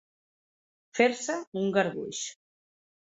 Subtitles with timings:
[1.01, 2.27] Fer-se un garbuix.